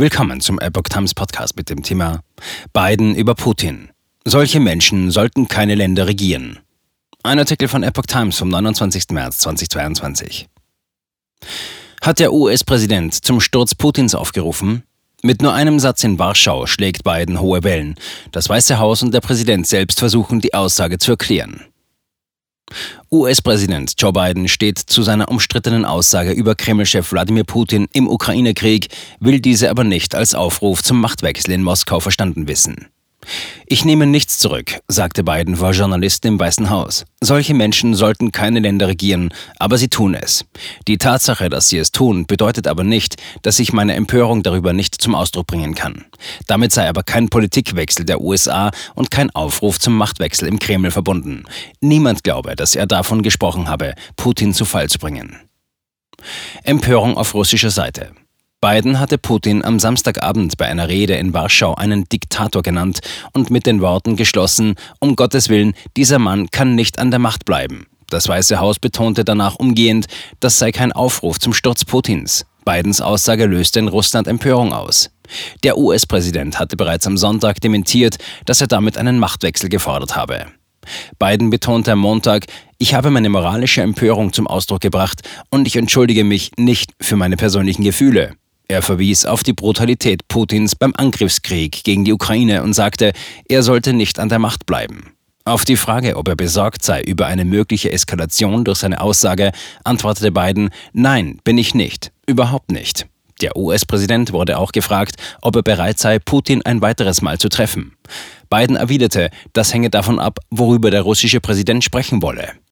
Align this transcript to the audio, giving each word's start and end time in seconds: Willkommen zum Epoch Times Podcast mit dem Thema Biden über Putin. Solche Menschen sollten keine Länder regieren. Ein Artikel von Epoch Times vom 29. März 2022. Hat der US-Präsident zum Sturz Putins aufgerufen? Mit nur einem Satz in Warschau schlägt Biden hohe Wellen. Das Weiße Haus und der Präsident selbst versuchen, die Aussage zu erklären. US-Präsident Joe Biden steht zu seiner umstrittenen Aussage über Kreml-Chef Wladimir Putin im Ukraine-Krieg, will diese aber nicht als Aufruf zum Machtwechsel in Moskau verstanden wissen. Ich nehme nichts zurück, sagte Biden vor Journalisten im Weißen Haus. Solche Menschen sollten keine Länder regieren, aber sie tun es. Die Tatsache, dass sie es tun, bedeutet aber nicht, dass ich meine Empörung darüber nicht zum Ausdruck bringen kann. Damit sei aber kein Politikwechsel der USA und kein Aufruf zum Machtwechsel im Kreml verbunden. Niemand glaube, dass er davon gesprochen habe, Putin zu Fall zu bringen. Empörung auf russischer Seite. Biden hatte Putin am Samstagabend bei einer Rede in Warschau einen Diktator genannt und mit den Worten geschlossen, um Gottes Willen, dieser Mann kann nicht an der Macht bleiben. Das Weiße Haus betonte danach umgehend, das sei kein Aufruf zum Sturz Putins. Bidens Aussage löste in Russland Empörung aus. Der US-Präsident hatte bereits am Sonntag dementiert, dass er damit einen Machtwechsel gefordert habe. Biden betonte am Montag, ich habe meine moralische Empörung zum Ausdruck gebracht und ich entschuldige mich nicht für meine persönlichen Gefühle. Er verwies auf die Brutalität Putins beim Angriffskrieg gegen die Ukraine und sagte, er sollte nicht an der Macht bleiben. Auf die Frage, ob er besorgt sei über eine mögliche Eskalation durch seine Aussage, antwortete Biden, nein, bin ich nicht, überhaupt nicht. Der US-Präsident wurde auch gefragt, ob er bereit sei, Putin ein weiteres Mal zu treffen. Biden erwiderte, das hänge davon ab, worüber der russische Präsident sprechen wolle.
Willkommen 0.00 0.40
zum 0.40 0.60
Epoch 0.60 0.84
Times 0.84 1.12
Podcast 1.12 1.56
mit 1.56 1.70
dem 1.70 1.82
Thema 1.82 2.20
Biden 2.72 3.16
über 3.16 3.34
Putin. 3.34 3.90
Solche 4.24 4.60
Menschen 4.60 5.10
sollten 5.10 5.48
keine 5.48 5.74
Länder 5.74 6.06
regieren. 6.06 6.60
Ein 7.24 7.40
Artikel 7.40 7.66
von 7.66 7.82
Epoch 7.82 8.06
Times 8.06 8.38
vom 8.38 8.48
29. 8.48 9.06
März 9.10 9.38
2022. 9.38 10.48
Hat 12.00 12.20
der 12.20 12.32
US-Präsident 12.32 13.12
zum 13.12 13.40
Sturz 13.40 13.74
Putins 13.74 14.14
aufgerufen? 14.14 14.84
Mit 15.24 15.42
nur 15.42 15.52
einem 15.52 15.80
Satz 15.80 16.04
in 16.04 16.20
Warschau 16.20 16.66
schlägt 16.66 17.02
Biden 17.02 17.40
hohe 17.40 17.64
Wellen. 17.64 17.96
Das 18.30 18.48
Weiße 18.48 18.78
Haus 18.78 19.02
und 19.02 19.12
der 19.12 19.20
Präsident 19.20 19.66
selbst 19.66 19.98
versuchen, 19.98 20.40
die 20.40 20.54
Aussage 20.54 20.98
zu 20.98 21.10
erklären. 21.10 21.64
US-Präsident 23.10 23.94
Joe 23.96 24.12
Biden 24.12 24.48
steht 24.48 24.78
zu 24.78 25.02
seiner 25.02 25.30
umstrittenen 25.30 25.86
Aussage 25.86 26.32
über 26.32 26.54
Kreml-Chef 26.54 27.10
Wladimir 27.10 27.44
Putin 27.44 27.88
im 27.92 28.06
Ukraine-Krieg, 28.06 28.88
will 29.18 29.40
diese 29.40 29.70
aber 29.70 29.82
nicht 29.82 30.14
als 30.14 30.34
Aufruf 30.34 30.82
zum 30.82 31.00
Machtwechsel 31.00 31.52
in 31.54 31.62
Moskau 31.62 32.00
verstanden 32.00 32.48
wissen. 32.48 32.88
Ich 33.66 33.84
nehme 33.84 34.06
nichts 34.06 34.38
zurück, 34.38 34.80
sagte 34.88 35.24
Biden 35.24 35.56
vor 35.56 35.72
Journalisten 35.72 36.28
im 36.28 36.40
Weißen 36.40 36.70
Haus. 36.70 37.04
Solche 37.20 37.54
Menschen 37.54 37.94
sollten 37.94 38.32
keine 38.32 38.60
Länder 38.60 38.88
regieren, 38.88 39.32
aber 39.58 39.78
sie 39.78 39.88
tun 39.88 40.14
es. 40.14 40.44
Die 40.86 40.98
Tatsache, 40.98 41.48
dass 41.48 41.68
sie 41.68 41.78
es 41.78 41.92
tun, 41.92 42.26
bedeutet 42.26 42.66
aber 42.66 42.84
nicht, 42.84 43.16
dass 43.42 43.58
ich 43.58 43.72
meine 43.72 43.94
Empörung 43.94 44.42
darüber 44.42 44.72
nicht 44.72 45.00
zum 45.00 45.14
Ausdruck 45.14 45.46
bringen 45.46 45.74
kann. 45.74 46.04
Damit 46.46 46.72
sei 46.72 46.88
aber 46.88 47.02
kein 47.02 47.28
Politikwechsel 47.28 48.04
der 48.04 48.20
USA 48.20 48.70
und 48.94 49.10
kein 49.10 49.30
Aufruf 49.30 49.78
zum 49.78 49.96
Machtwechsel 49.96 50.48
im 50.48 50.58
Kreml 50.58 50.90
verbunden. 50.90 51.44
Niemand 51.80 52.24
glaube, 52.24 52.56
dass 52.56 52.76
er 52.76 52.86
davon 52.86 53.22
gesprochen 53.22 53.68
habe, 53.68 53.94
Putin 54.16 54.54
zu 54.54 54.64
Fall 54.64 54.88
zu 54.88 54.98
bringen. 54.98 55.36
Empörung 56.62 57.16
auf 57.16 57.34
russischer 57.34 57.70
Seite. 57.70 58.12
Biden 58.60 58.98
hatte 58.98 59.18
Putin 59.18 59.64
am 59.64 59.78
Samstagabend 59.78 60.56
bei 60.56 60.66
einer 60.66 60.88
Rede 60.88 61.14
in 61.14 61.32
Warschau 61.32 61.76
einen 61.76 62.08
Diktator 62.08 62.60
genannt 62.60 62.98
und 63.32 63.50
mit 63.50 63.66
den 63.66 63.80
Worten 63.80 64.16
geschlossen, 64.16 64.74
um 64.98 65.14
Gottes 65.14 65.48
Willen, 65.48 65.74
dieser 65.96 66.18
Mann 66.18 66.50
kann 66.50 66.74
nicht 66.74 66.98
an 66.98 67.12
der 67.12 67.20
Macht 67.20 67.44
bleiben. 67.44 67.86
Das 68.10 68.26
Weiße 68.26 68.58
Haus 68.58 68.80
betonte 68.80 69.24
danach 69.24 69.54
umgehend, 69.60 70.06
das 70.40 70.58
sei 70.58 70.72
kein 70.72 70.90
Aufruf 70.90 71.38
zum 71.38 71.54
Sturz 71.54 71.84
Putins. 71.84 72.46
Bidens 72.64 73.00
Aussage 73.00 73.46
löste 73.46 73.78
in 73.78 73.86
Russland 73.86 74.26
Empörung 74.26 74.72
aus. 74.72 75.10
Der 75.62 75.78
US-Präsident 75.78 76.58
hatte 76.58 76.76
bereits 76.76 77.06
am 77.06 77.16
Sonntag 77.16 77.60
dementiert, 77.60 78.16
dass 78.44 78.60
er 78.60 78.66
damit 78.66 78.98
einen 78.98 79.20
Machtwechsel 79.20 79.68
gefordert 79.68 80.16
habe. 80.16 80.46
Biden 81.20 81.50
betonte 81.50 81.92
am 81.92 82.00
Montag, 82.00 82.46
ich 82.78 82.94
habe 82.94 83.10
meine 83.10 83.28
moralische 83.28 83.82
Empörung 83.82 84.32
zum 84.32 84.48
Ausdruck 84.48 84.80
gebracht 84.80 85.20
und 85.48 85.68
ich 85.68 85.76
entschuldige 85.76 86.24
mich 86.24 86.50
nicht 86.56 86.90
für 87.00 87.14
meine 87.14 87.36
persönlichen 87.36 87.84
Gefühle. 87.84 88.34
Er 88.70 88.82
verwies 88.82 89.24
auf 89.24 89.42
die 89.42 89.54
Brutalität 89.54 90.28
Putins 90.28 90.76
beim 90.76 90.92
Angriffskrieg 90.94 91.84
gegen 91.84 92.04
die 92.04 92.12
Ukraine 92.12 92.62
und 92.62 92.74
sagte, 92.74 93.12
er 93.48 93.62
sollte 93.62 93.94
nicht 93.94 94.18
an 94.18 94.28
der 94.28 94.38
Macht 94.38 94.66
bleiben. 94.66 95.14
Auf 95.46 95.64
die 95.64 95.76
Frage, 95.76 96.16
ob 96.18 96.28
er 96.28 96.36
besorgt 96.36 96.84
sei 96.84 97.00
über 97.00 97.24
eine 97.24 97.46
mögliche 97.46 97.90
Eskalation 97.90 98.64
durch 98.66 98.80
seine 98.80 99.00
Aussage, 99.00 99.52
antwortete 99.84 100.32
Biden, 100.32 100.68
nein, 100.92 101.40
bin 101.44 101.56
ich 101.56 101.74
nicht, 101.74 102.12
überhaupt 102.26 102.70
nicht. 102.70 103.06
Der 103.40 103.56
US-Präsident 103.56 104.34
wurde 104.34 104.58
auch 104.58 104.72
gefragt, 104.72 105.14
ob 105.40 105.56
er 105.56 105.62
bereit 105.62 105.98
sei, 105.98 106.18
Putin 106.18 106.60
ein 106.66 106.82
weiteres 106.82 107.22
Mal 107.22 107.38
zu 107.38 107.48
treffen. 107.48 107.96
Biden 108.50 108.76
erwiderte, 108.76 109.30
das 109.54 109.72
hänge 109.72 109.88
davon 109.88 110.18
ab, 110.18 110.40
worüber 110.50 110.90
der 110.90 111.02
russische 111.02 111.40
Präsident 111.40 111.84
sprechen 111.84 112.20
wolle. 112.20 112.58